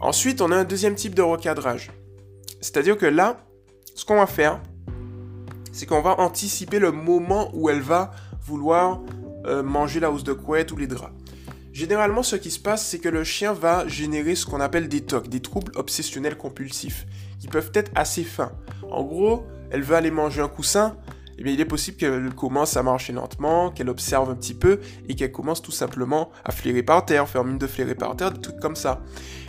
Ensuite, 0.00 0.40
on 0.40 0.52
a 0.52 0.56
un 0.56 0.64
deuxième 0.64 0.94
type 0.94 1.14
de 1.14 1.22
recadrage. 1.22 1.90
C'est-à-dire 2.64 2.96
que 2.96 3.04
là, 3.04 3.36
ce 3.94 4.06
qu'on 4.06 4.16
va 4.16 4.26
faire, 4.26 4.58
c'est 5.70 5.84
qu'on 5.84 6.00
va 6.00 6.18
anticiper 6.18 6.78
le 6.78 6.92
moment 6.92 7.50
où 7.52 7.68
elle 7.68 7.82
va 7.82 8.12
vouloir 8.40 9.02
euh, 9.44 9.62
manger 9.62 10.00
la 10.00 10.10
housse 10.10 10.24
de 10.24 10.32
couette 10.32 10.72
ou 10.72 10.78
les 10.78 10.86
draps. 10.86 11.12
Généralement, 11.74 12.22
ce 12.22 12.36
qui 12.36 12.50
se 12.50 12.58
passe, 12.58 12.86
c'est 12.86 13.00
que 13.00 13.10
le 13.10 13.22
chien 13.22 13.52
va 13.52 13.86
générer 13.86 14.34
ce 14.34 14.46
qu'on 14.46 14.62
appelle 14.62 14.88
des 14.88 15.02
TOC, 15.02 15.28
des 15.28 15.40
troubles 15.40 15.72
obsessionnels 15.74 16.38
compulsifs, 16.38 17.06
qui 17.38 17.48
peuvent 17.48 17.70
être 17.74 17.92
assez 17.94 18.24
fins. 18.24 18.52
En 18.90 19.02
gros, 19.02 19.44
elle 19.70 19.82
va 19.82 19.98
aller 19.98 20.10
manger 20.10 20.40
un 20.40 20.48
coussin, 20.48 20.96
et 21.36 21.40
eh 21.40 21.42
bien, 21.42 21.52
il 21.52 21.60
est 21.60 21.66
possible 21.66 21.98
qu'elle 21.98 22.34
commence 22.34 22.78
à 22.78 22.82
marcher 22.82 23.12
lentement, 23.12 23.72
qu'elle 23.72 23.90
observe 23.90 24.30
un 24.30 24.36
petit 24.36 24.54
peu, 24.54 24.80
et 25.06 25.14
qu'elle 25.14 25.32
commence 25.32 25.60
tout 25.60 25.72
simplement 25.72 26.30
à 26.46 26.50
flairer 26.50 26.82
par 26.82 27.04
terre, 27.04 27.28
faire 27.28 27.44
mine 27.44 27.58
de 27.58 27.66
flairer 27.66 27.94
par 27.94 28.16
terre, 28.16 28.30
des 28.30 28.40
trucs 28.40 28.60
comme 28.60 28.76
ça. 28.76 29.02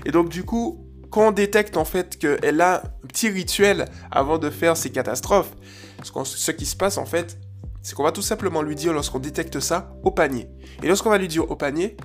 Et 0.03 0.12
donc, 0.12 0.27
du 0.27 0.44
coup, 0.44 0.84
quand 1.15 1.29
on 1.29 1.31
détecte 1.31 1.77
en 1.77 1.85
fait 1.85 2.17
qu'elle 2.17 2.59
a 2.59 2.83
un 2.83 3.07
petit 3.07 3.29
rituel 3.29 3.85
avant 4.12 4.38
de 4.38 4.50
faire 4.50 4.75
ces 4.75 4.89
catastrophes, 4.89 5.53
ce, 6.03 6.51
qui 6.51 6.65
se 6.65 6.75
passe 6.75 6.97
en 6.97 7.06
fait, 7.06 7.39
c'est 7.81 7.95
qu'on 7.95 8.03
va 8.03 8.12
tout 8.12 8.21
simplement 8.21 8.62
lui 8.62 8.75
dire 8.75 8.91
lorsqu'on 8.91 9.19
détecte 9.19 9.62
ça 9.62 9.95
au 10.03 10.12
panier. 10.12 10.50
Et 10.83 10.89
lorsqu'on 10.89 11.09
va 11.09 11.17
lui 11.17 11.29
dire 11.29 11.50
au 11.50 11.56
panier, 11.56 11.95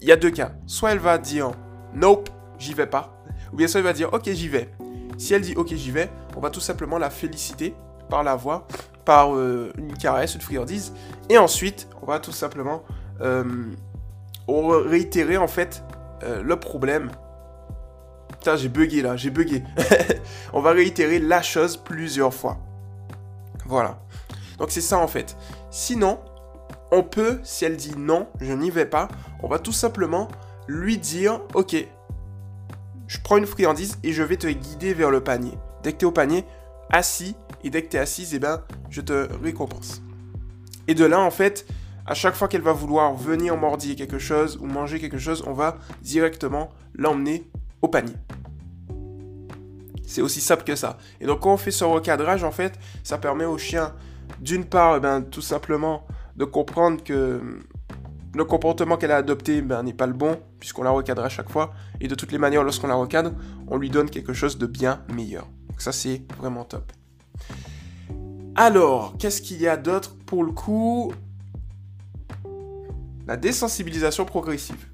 il 0.00 0.08
y 0.08 0.10
a 0.10 0.16
deux 0.16 0.32
cas. 0.32 0.50
Soit 0.66 0.90
elle 0.90 0.98
va 0.98 1.18
dire 1.18 1.52
nope, 1.94 2.28
j'y 2.58 2.74
vais 2.74 2.88
pas, 2.88 3.22
ou 3.52 3.56
bien 3.58 3.68
soit 3.68 3.78
elle 3.78 3.86
va 3.86 3.92
dire 3.92 4.12
ok 4.12 4.28
j'y 4.32 4.48
vais. 4.48 4.72
Si 5.18 5.32
elle 5.32 5.42
dit 5.42 5.54
ok 5.54 5.72
j'y 5.76 5.92
vais, 5.92 6.10
on 6.36 6.40
va 6.40 6.50
tout 6.50 6.58
simplement 6.58 6.98
la 6.98 7.10
féliciter 7.10 7.76
par 8.10 8.24
la 8.24 8.34
voix, 8.34 8.66
par 9.04 9.36
euh, 9.36 9.72
une 9.78 9.96
caresse, 9.96 10.34
une 10.34 10.40
friandise, 10.40 10.92
et 11.28 11.38
ensuite 11.38 11.86
on 12.02 12.06
va 12.06 12.18
tout 12.18 12.32
simplement 12.32 12.82
euh, 13.20 13.44
réitérer 14.48 15.36
en 15.36 15.46
fait 15.46 15.84
euh, 16.24 16.42
le 16.42 16.56
problème 16.56 17.12
J'ai 18.54 18.68
bugué 18.68 19.02
là, 19.02 19.16
j'ai 19.16 19.30
bugué. 19.30 19.64
on 20.52 20.60
va 20.60 20.70
réitérer 20.70 21.18
la 21.18 21.42
chose 21.42 21.76
plusieurs 21.76 22.32
fois. 22.32 22.58
Voilà. 23.64 23.98
Donc 24.58 24.70
c'est 24.70 24.80
ça 24.80 24.98
en 24.98 25.08
fait. 25.08 25.36
Sinon, 25.70 26.20
on 26.92 27.02
peut, 27.02 27.40
si 27.42 27.64
elle 27.64 27.76
dit 27.76 27.94
non, 27.96 28.28
je 28.40 28.52
n'y 28.52 28.70
vais 28.70 28.86
pas, 28.86 29.08
on 29.42 29.48
va 29.48 29.58
tout 29.58 29.72
simplement 29.72 30.28
lui 30.68 30.98
dire, 30.98 31.40
ok, 31.54 31.76
je 33.06 33.18
prends 33.20 33.36
une 33.36 33.46
friandise 33.46 33.98
et 34.02 34.12
je 34.12 34.22
vais 34.22 34.36
te 34.36 34.46
guider 34.46 34.94
vers 34.94 35.10
le 35.10 35.20
panier. 35.20 35.58
Dès 35.82 35.92
que 35.92 35.98
tu 35.98 36.04
es 36.04 36.08
au 36.08 36.12
panier, 36.12 36.44
assis, 36.90 37.36
et 37.64 37.70
dès 37.70 37.82
que 37.82 37.88
tu 37.88 37.96
es 37.96 38.00
assise, 38.00 38.34
eh 38.34 38.38
ben, 38.38 38.62
je 38.90 39.00
te 39.00 39.28
récompense. 39.42 40.02
Et 40.88 40.94
de 40.94 41.04
là, 41.04 41.20
en 41.20 41.30
fait, 41.30 41.66
à 42.06 42.14
chaque 42.14 42.34
fois 42.34 42.48
qu'elle 42.48 42.62
va 42.62 42.72
vouloir 42.72 43.14
venir 43.14 43.56
mordiller 43.56 43.96
quelque 43.96 44.18
chose 44.18 44.58
ou 44.60 44.66
manger 44.66 45.00
quelque 45.00 45.18
chose, 45.18 45.42
on 45.46 45.52
va 45.52 45.78
directement 46.02 46.70
l'emmener 46.94 47.48
au 47.82 47.88
panier. 47.88 48.14
C'est 50.06 50.22
aussi 50.22 50.40
simple 50.40 50.64
que 50.64 50.76
ça. 50.76 50.98
Et 51.20 51.26
donc 51.26 51.40
quand 51.40 51.52
on 51.52 51.56
fait 51.56 51.70
ce 51.70 51.84
recadrage, 51.84 52.44
en 52.44 52.52
fait, 52.52 52.78
ça 53.02 53.18
permet 53.18 53.44
au 53.44 53.58
chien, 53.58 53.92
d'une 54.40 54.64
part, 54.64 54.96
eh 54.96 55.00
ben, 55.00 55.22
tout 55.22 55.42
simplement, 55.42 56.06
de 56.36 56.44
comprendre 56.44 57.02
que 57.02 57.60
le 58.34 58.44
comportement 58.44 58.96
qu'elle 58.96 59.12
a 59.12 59.16
adopté 59.16 59.62
ben, 59.62 59.82
n'est 59.82 59.94
pas 59.94 60.06
le 60.06 60.12
bon, 60.12 60.38
puisqu'on 60.60 60.82
la 60.82 60.90
recadre 60.90 61.24
à 61.24 61.28
chaque 61.28 61.50
fois. 61.50 61.72
Et 62.00 62.08
de 62.08 62.14
toutes 62.14 62.32
les 62.32 62.38
manières, 62.38 62.62
lorsqu'on 62.62 62.86
la 62.86 62.94
recadre, 62.94 63.32
on 63.66 63.78
lui 63.78 63.90
donne 63.90 64.10
quelque 64.10 64.32
chose 64.32 64.58
de 64.58 64.66
bien 64.66 65.02
meilleur. 65.12 65.48
Donc 65.68 65.80
ça, 65.80 65.92
c'est 65.92 66.22
vraiment 66.38 66.64
top. 66.64 66.92
Alors, 68.54 69.14
qu'est-ce 69.18 69.42
qu'il 69.42 69.60
y 69.60 69.68
a 69.68 69.76
d'autre 69.76 70.14
pour 70.26 70.44
le 70.44 70.52
coup? 70.52 71.12
La 73.26 73.36
désensibilisation 73.36 74.24
progressive 74.24 74.86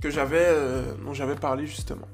que 0.00 0.10
j'avais, 0.10 0.38
euh, 0.40 0.94
dont 1.04 1.12
j'avais 1.12 1.34
parlé 1.34 1.66
justement. 1.66 2.06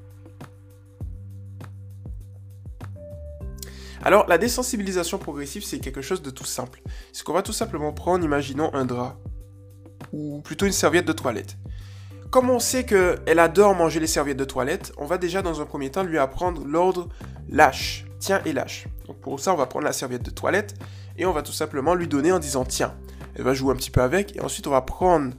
Alors, 4.07 4.25
la 4.29 4.37
désensibilisation 4.37 5.17
progressive, 5.17 5.65
c'est 5.65 5.79
quelque 5.79 6.01
chose 6.01 6.21
de 6.21 6.29
tout 6.29 6.45
simple. 6.45 6.81
C'est 7.11 7.25
qu'on 7.25 7.33
va 7.33 7.41
tout 7.41 7.51
simplement 7.51 7.91
prendre, 7.91 8.23
imaginons, 8.23 8.73
un 8.73 8.85
drap, 8.85 9.17
ou 10.13 10.39
plutôt 10.39 10.65
une 10.65 10.71
serviette 10.71 11.03
de 11.05 11.11
toilette. 11.11 11.57
Comme 12.31 12.49
on 12.49 12.59
sait 12.59 12.85
qu'elle 12.85 13.37
adore 13.37 13.75
manger 13.75 13.99
les 13.99 14.07
serviettes 14.07 14.37
de 14.37 14.45
toilette, 14.45 14.93
on 14.95 15.03
va 15.03 15.17
déjà 15.17 15.41
dans 15.41 15.59
un 15.59 15.65
premier 15.65 15.91
temps 15.91 16.03
lui 16.03 16.17
apprendre 16.19 16.63
l'ordre 16.65 17.09
lâche. 17.49 18.05
Tiens 18.17 18.41
et 18.45 18.53
lâche. 18.53 18.87
Donc 19.07 19.17
pour 19.17 19.41
ça, 19.41 19.53
on 19.53 19.57
va 19.57 19.65
prendre 19.65 19.83
la 19.83 19.91
serviette 19.91 20.23
de 20.23 20.31
toilette 20.31 20.75
et 21.17 21.25
on 21.25 21.33
va 21.33 21.41
tout 21.41 21.51
simplement 21.51 21.93
lui 21.93 22.07
donner 22.07 22.31
en 22.31 22.39
disant 22.39 22.63
tiens. 22.63 22.95
Elle 23.35 23.43
va 23.43 23.53
jouer 23.53 23.73
un 23.73 23.75
petit 23.75 23.91
peu 23.91 24.01
avec 24.01 24.37
et 24.37 24.39
ensuite 24.39 24.67
on 24.67 24.71
va 24.71 24.83
prendre 24.83 25.33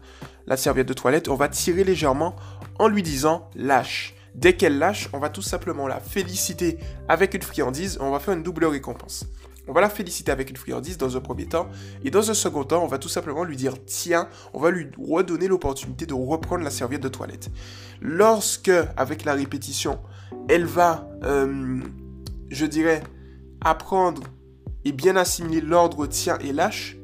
la 0.46 0.58
serviette 0.58 0.88
de 0.88 0.92
toilette, 0.92 1.28
on 1.28 1.36
va 1.36 1.48
tirer 1.48 1.84
légèrement 1.84 2.36
en 2.78 2.88
lui 2.88 3.02
disant 3.02 3.48
lâche. 3.54 4.14
Dès 4.38 4.52
qu'elle 4.52 4.78
lâche, 4.78 5.08
on 5.12 5.18
va 5.18 5.30
tout 5.30 5.42
simplement 5.42 5.88
la 5.88 5.98
féliciter 5.98 6.78
avec 7.08 7.34
une 7.34 7.42
friandise, 7.42 7.98
on 8.00 8.12
va 8.12 8.20
faire 8.20 8.34
une 8.34 8.44
double 8.44 8.66
récompense. 8.66 9.26
On 9.66 9.72
va 9.72 9.80
la 9.80 9.90
féliciter 9.90 10.30
avec 10.30 10.48
une 10.48 10.56
friandise 10.56 10.96
dans 10.96 11.16
un 11.16 11.20
premier 11.20 11.46
temps, 11.46 11.68
et 12.04 12.12
dans 12.12 12.30
un 12.30 12.34
second 12.34 12.62
temps, 12.62 12.84
on 12.84 12.86
va 12.86 12.98
tout 12.98 13.08
simplement 13.08 13.42
lui 13.42 13.56
dire 13.56 13.74
tiens, 13.84 14.28
on 14.54 14.60
va 14.60 14.70
lui 14.70 14.86
redonner 14.96 15.48
l'opportunité 15.48 16.06
de 16.06 16.14
reprendre 16.14 16.62
la 16.62 16.70
serviette 16.70 17.02
de 17.02 17.08
toilette. 17.08 17.50
Lorsque, 18.00 18.70
avec 18.96 19.24
la 19.24 19.34
répétition, 19.34 19.98
elle 20.48 20.66
va, 20.66 21.08
euh, 21.24 21.80
je 22.48 22.64
dirais, 22.64 23.02
apprendre 23.64 24.22
et 24.84 24.92
bien 24.92 25.16
assimiler 25.16 25.62
l'ordre 25.62 26.06
tiens 26.06 26.38
et 26.38 26.52
lâche, 26.52 26.96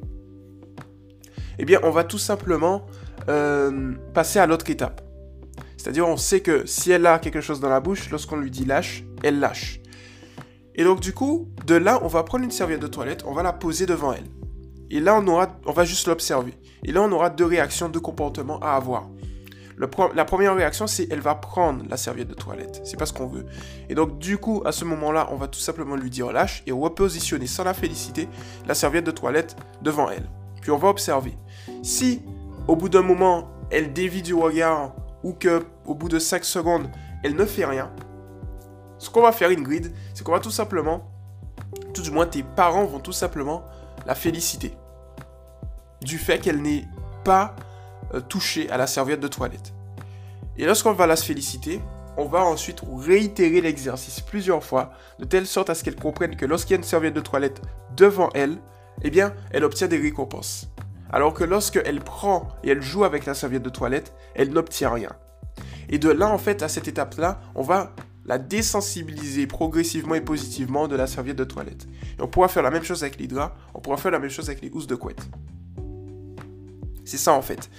eh 1.59 1.64
bien, 1.64 1.81
on 1.83 1.91
va 1.91 2.05
tout 2.05 2.19
simplement 2.19 2.87
euh, 3.29 3.93
passer 4.14 4.38
à 4.38 4.47
l'autre 4.47 4.71
étape. 4.71 5.03
C'est-à-dire, 5.85 6.09
on 6.09 6.17
sait 6.17 6.41
que 6.41 6.64
si 6.64 6.93
elle 6.93 7.05
a 7.05 7.19
quelque 7.19 7.43
chose 7.43 7.61
dans 7.61 7.69
la 7.69 7.79
bouche, 7.79 8.09
lorsqu'on 8.09 8.38
lui 8.38 8.50
dit 8.50 8.64
lâche, 8.64 9.05
elle 9.23 9.38
lâche. 9.38 9.81
Et 10.75 10.83
donc, 10.83 11.00
du 11.00 11.12
coup, 11.12 11.50
de 11.67 11.75
là, 11.75 12.00
on 12.03 12.07
va 12.09 12.23
prendre 12.23 12.43
une 12.43 12.50
serviette 12.50 12.81
de 12.81 12.87
toilette, 12.87 13.23
on 13.26 13.35
va 13.35 13.43
la 13.43 13.53
poser 13.53 13.85
devant 13.85 14.14
elle. 14.14 14.25
Et 14.91 14.99
là, 14.99 15.21
on, 15.21 15.26
aura, 15.29 15.59
on 15.67 15.73
va 15.73 15.85
juste 15.85 16.07
l'observer. 16.07 16.55
Et 16.85 16.91
là, 16.91 17.03
on 17.03 17.12
aura 17.12 17.29
deux 17.29 17.45
réactions, 17.45 17.91
deux 17.91 18.00
comportements 18.00 18.59
à 18.61 18.76
avoir. 18.76 19.11
la 19.76 20.25
première 20.25 20.57
réaction, 20.57 20.87
c'est 20.87 21.07
elle 21.11 21.21
va 21.21 21.35
prendre 21.35 21.85
la 21.87 21.99
serviette 21.99 22.29
de 22.29 22.35
toilette. 22.35 22.81
C'est 22.85 22.99
pas 22.99 23.05
ce 23.05 23.12
qu'on 23.12 23.26
veut. 23.26 23.45
Et 23.91 23.95
donc, 23.95 24.19
du 24.19 24.38
coup, 24.38 24.62
à 24.64 24.73
ce 24.73 24.87
moment-là, 24.87 25.29
on 25.33 25.37
va 25.37 25.49
tout 25.49 25.61
simplement 25.61 25.97
lui 25.97 26.09
dire 26.09 26.33
lâche 26.33 26.62
et 26.67 26.73
repositionner 26.73 27.47
sans 27.47 27.64
la 27.64 27.75
féliciter 27.75 28.26
la 28.67 28.73
serviette 28.73 29.05
de 29.05 29.11
toilette 29.11 29.55
devant 29.83 30.09
elle. 30.09 30.31
Puis 30.62 30.71
on 30.71 30.79
va 30.79 30.88
observer. 30.88 31.37
Si, 31.83 32.23
au 32.69 32.75
bout 32.75 32.88
d'un 32.88 33.03
moment, 33.03 33.50
elle 33.71 33.93
dévie 33.93 34.23
du 34.23 34.33
regard 34.33 34.95
ou 35.25 35.33
que 35.33 35.66
au 35.85 35.95
bout 35.95 36.09
de 36.09 36.21
5 36.21 36.45
secondes, 36.45 36.88
elle 37.25 37.35
ne 37.35 37.45
fait 37.45 37.64
rien, 37.64 37.90
ce 39.04 39.11
qu'on 39.11 39.21
va 39.21 39.33
faire, 39.33 39.50
Ingrid, 39.50 39.93
c'est 40.14 40.25
qu'on 40.25 40.33
va 40.33 40.40
tout 40.40 40.50
simplement, 40.50 41.11
tout 41.93 42.00
du 42.00 42.11
moins 42.11 42.26
tes 42.26 42.43
parents 42.43 42.85
vont 42.85 43.00
tout 43.00 43.12
simplement 43.12 43.62
la 44.07 44.14
féliciter 44.14 44.75
du 46.00 46.16
fait 46.16 46.38
qu'elle 46.38 46.62
n'ait 46.62 46.87
pas 47.23 47.54
euh, 48.14 48.21
touché 48.21 48.71
à 48.71 48.76
la 48.76 48.87
serviette 48.87 49.21
de 49.21 49.28
toilette. 49.28 49.75
Et 50.57 50.64
lorsqu'on 50.64 50.93
va 50.93 51.07
la 51.07 51.16
féliciter, 51.16 51.81
on 52.16 52.26
va 52.26 52.45
ensuite 52.45 52.81
réitérer 52.97 53.61
l'exercice 53.61 54.21
plusieurs 54.21 54.62
fois, 54.62 54.93
de 55.19 55.25
telle 55.25 55.47
sorte 55.47 55.71
à 55.71 55.75
ce 55.75 55.85
qu'elle 55.85 55.97
comprenne 55.97 56.37
que 56.37 56.47
lorsqu'il 56.47 56.73
y 56.73 56.75
a 56.75 56.78
une 56.78 56.85
serviette 56.85 57.14
de 57.14 57.21
toilette 57.21 57.61
devant 57.97 58.31
elle, 58.35 58.59
eh 59.02 59.11
bien, 59.11 59.35
elle 59.50 59.64
obtient 59.64 59.88
des 59.88 59.99
récompenses. 59.99 60.71
Alors 61.11 61.34
que 61.34 61.44
lorsqu'elle 61.44 62.00
prend 62.00 62.49
et 62.62 62.70
elle 62.70 62.82
joue 62.82 63.04
avec 63.04 63.26
la 63.26 63.34
serviette 63.34 63.62
de 63.62 63.70
toilette, 63.70 64.14
elle 64.34 64.50
n'obtient 64.50 64.90
rien. 64.90 65.11
Et 65.88 65.99
de 65.99 66.08
là, 66.11 66.28
en 66.28 66.38
fait, 66.38 66.62
à 66.62 66.68
cette 66.68 66.88
étape-là, 66.88 67.40
on 67.54 67.62
va 67.62 67.94
la 68.25 68.38
désensibiliser 68.38 69.46
progressivement 69.46 70.14
et 70.14 70.20
positivement 70.20 70.88
de 70.88 70.96
la 70.96 71.06
serviette 71.06 71.37
de 71.37 71.44
toilette. 71.44 71.87
Et 72.18 72.23
on 72.23 72.28
pourra 72.28 72.49
faire 72.49 72.62
la 72.62 72.70
même 72.70 72.82
chose 72.82 73.02
avec 73.02 73.20
les 73.20 73.28
on 73.75 73.80
pourra 73.80 73.96
faire 73.96 74.11
la 74.11 74.18
même 74.18 74.30
chose 74.30 74.49
avec 74.49 74.62
les 74.62 74.70
housses 74.70 74.87
de 74.87 74.94
couette. 74.94 75.28
C'est 77.04 77.18
ça 77.18 77.34
en 77.34 77.42
fait. 77.42 77.70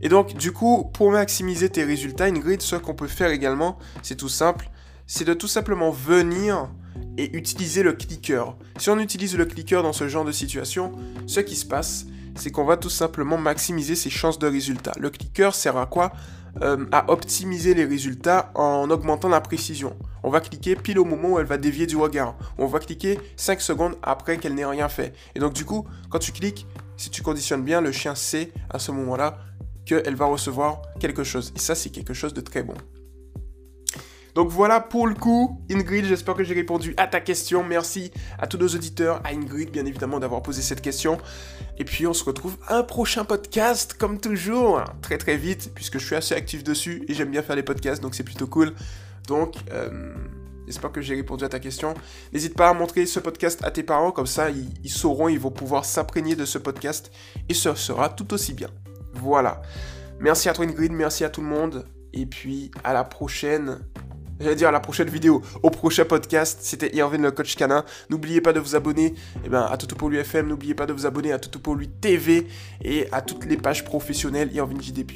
Et 0.00 0.08
donc, 0.08 0.34
du 0.34 0.52
coup, 0.52 0.90
pour 0.92 1.10
maximiser 1.12 1.68
tes 1.68 1.84
résultats, 1.84 2.24
Ingrid, 2.24 2.60
ce 2.60 2.76
qu'on 2.76 2.94
peut 2.94 3.06
faire 3.06 3.30
également, 3.30 3.78
c'est 4.02 4.16
tout 4.16 4.28
simple, 4.28 4.68
c'est 5.06 5.24
de 5.24 5.34
tout 5.34 5.46
simplement 5.46 5.90
venir 5.90 6.70
et 7.16 7.36
utiliser 7.36 7.82
le 7.82 7.92
clicker. 7.92 8.56
Si 8.78 8.90
on 8.90 8.98
utilise 8.98 9.36
le 9.36 9.44
clicker 9.44 9.82
dans 9.82 9.92
ce 9.92 10.08
genre 10.08 10.24
de 10.24 10.32
situation, 10.32 10.92
ce 11.26 11.40
qui 11.40 11.54
se 11.54 11.66
passe, 11.66 12.06
c'est 12.34 12.50
qu'on 12.50 12.64
va 12.64 12.76
tout 12.76 12.90
simplement 12.90 13.38
maximiser 13.38 13.94
ses 13.94 14.10
chances 14.10 14.38
de 14.38 14.46
résultats. 14.46 14.92
Le 14.98 15.10
clicker 15.10 15.54
sert 15.54 15.76
à 15.76 15.86
quoi? 15.86 16.12
Euh, 16.62 16.84
À 16.92 17.10
optimiser 17.10 17.72
les 17.72 17.84
résultats 17.84 18.50
en 18.54 18.90
augmentant 18.90 19.28
la 19.28 19.40
précision. 19.40 19.96
On 20.22 20.30
va 20.30 20.40
cliquer 20.40 20.76
pile 20.76 20.98
au 20.98 21.04
moment 21.04 21.30
où 21.30 21.38
elle 21.38 21.46
va 21.46 21.56
dévier 21.56 21.86
du 21.86 21.96
regard. 21.96 22.36
On 22.58 22.66
va 22.66 22.78
cliquer 22.78 23.18
5 23.36 23.60
secondes 23.60 23.96
après 24.02 24.36
qu'elle 24.36 24.54
n'ait 24.54 24.66
rien 24.66 24.88
fait. 24.88 25.14
Et 25.34 25.40
donc 25.40 25.54
du 25.54 25.64
coup, 25.64 25.86
quand 26.10 26.18
tu 26.18 26.32
cliques, 26.32 26.66
si 26.98 27.08
tu 27.10 27.22
conditionnes 27.22 27.64
bien, 27.64 27.80
le 27.80 27.90
chien 27.90 28.14
sait 28.14 28.52
à 28.68 28.78
ce 28.78 28.92
moment-là 28.92 29.38
qu'elle 29.86 30.14
va 30.14 30.26
recevoir 30.26 30.82
quelque 31.00 31.24
chose. 31.24 31.52
Et 31.56 31.58
ça, 31.58 31.74
c'est 31.74 31.90
quelque 31.90 32.14
chose 32.14 32.34
de 32.34 32.40
très 32.40 32.62
bon. 32.62 32.74
Donc 34.34 34.48
voilà 34.48 34.80
pour 34.80 35.06
le 35.06 35.14
coup, 35.14 35.60
Ingrid, 35.70 36.06
j'espère 36.06 36.34
que 36.34 36.42
j'ai 36.42 36.54
répondu 36.54 36.94
à 36.96 37.06
ta 37.06 37.20
question. 37.20 37.62
Merci 37.62 38.10
à 38.38 38.46
tous 38.46 38.56
nos 38.56 38.68
auditeurs, 38.68 39.20
à 39.24 39.30
Ingrid 39.30 39.70
bien 39.70 39.84
évidemment 39.84 40.18
d'avoir 40.20 40.42
posé 40.42 40.62
cette 40.62 40.80
question. 40.80 41.18
Et 41.78 41.84
puis 41.84 42.06
on 42.06 42.14
se 42.14 42.24
retrouve 42.24 42.56
un 42.68 42.82
prochain 42.82 43.24
podcast 43.24 43.94
comme 43.94 44.18
toujours, 44.18 44.82
très 45.02 45.18
très 45.18 45.36
vite, 45.36 45.72
puisque 45.74 45.98
je 45.98 46.06
suis 46.06 46.16
assez 46.16 46.34
actif 46.34 46.64
dessus 46.64 47.04
et 47.08 47.14
j'aime 47.14 47.30
bien 47.30 47.42
faire 47.42 47.56
les 47.56 47.62
podcasts, 47.62 48.02
donc 48.02 48.14
c'est 48.14 48.24
plutôt 48.24 48.46
cool. 48.46 48.72
Donc 49.28 49.56
euh, 49.70 50.14
j'espère 50.66 50.92
que 50.92 51.02
j'ai 51.02 51.14
répondu 51.14 51.44
à 51.44 51.50
ta 51.50 51.60
question. 51.60 51.92
N'hésite 52.32 52.54
pas 52.54 52.70
à 52.70 52.74
montrer 52.74 53.04
ce 53.04 53.20
podcast 53.20 53.62
à 53.64 53.70
tes 53.70 53.82
parents, 53.82 54.12
comme 54.12 54.26
ça 54.26 54.48
ils, 54.48 54.70
ils 54.82 54.90
sauront, 54.90 55.28
ils 55.28 55.40
vont 55.40 55.50
pouvoir 55.50 55.84
s'imprégner 55.84 56.36
de 56.36 56.46
ce 56.46 56.56
podcast 56.56 57.12
et 57.50 57.54
ce 57.54 57.74
sera 57.74 58.08
tout 58.08 58.32
aussi 58.32 58.54
bien. 58.54 58.68
Voilà. 59.12 59.60
Merci 60.20 60.48
à 60.48 60.54
toi 60.54 60.64
Ingrid, 60.64 60.92
merci 60.92 61.22
à 61.22 61.28
tout 61.28 61.42
le 61.42 61.48
monde. 61.48 61.84
Et 62.14 62.26
puis 62.26 62.70
à 62.84 62.92
la 62.92 63.04
prochaine 63.04 63.80
j'allais 64.42 64.56
dire 64.56 64.68
à 64.68 64.72
la 64.72 64.80
prochaine 64.80 65.08
vidéo, 65.08 65.42
au 65.62 65.70
prochain 65.70 66.04
podcast. 66.04 66.60
C'était 66.62 66.94
Irvin 66.94 67.18
le 67.18 67.30
coach 67.30 67.56
canin. 67.56 67.84
N'oubliez 68.10 68.40
pas 68.40 68.52
de 68.52 68.60
vous 68.60 68.76
abonner 68.76 69.14
eh 69.44 69.48
ben, 69.48 69.66
à 69.70 69.76
Toto 69.76 70.10
FM, 70.10 70.48
n'oubliez 70.48 70.74
pas 70.74 70.86
de 70.86 70.92
vous 70.92 71.06
abonner 71.06 71.32
à 71.32 71.38
Toto 71.38 71.76
TV 72.00 72.46
et 72.82 73.08
à 73.12 73.22
toutes 73.22 73.44
les 73.46 73.56
pages 73.56 73.84
professionnelles 73.84 74.50
Irvin 74.54 74.80
JD 74.80 75.06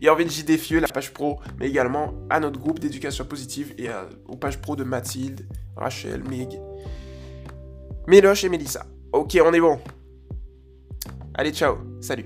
Irvin 0.00 0.28
JD 0.28 0.56
Fieux, 0.56 0.80
la 0.80 0.88
page 0.88 1.12
pro, 1.12 1.40
mais 1.58 1.68
également 1.68 2.14
à 2.30 2.40
notre 2.40 2.58
groupe 2.58 2.78
d'éducation 2.78 3.24
positive 3.24 3.74
et 3.78 3.88
aux 4.26 4.36
pages 4.36 4.58
pro 4.58 4.76
de 4.76 4.84
Mathilde, 4.84 5.46
Rachel, 5.76 6.22
Meg, 6.28 6.58
Méloche 8.06 8.44
et 8.44 8.48
Mélissa. 8.48 8.86
Ok, 9.12 9.38
on 9.44 9.52
est 9.52 9.60
bon. 9.60 9.78
Allez, 11.34 11.52
ciao, 11.52 11.78
salut. 12.00 12.24